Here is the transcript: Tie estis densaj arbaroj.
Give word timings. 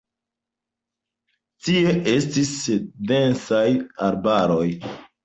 Tie 1.67 1.93
estis 2.13 2.53
densaj 3.13 3.67
arbaroj. 4.09 4.65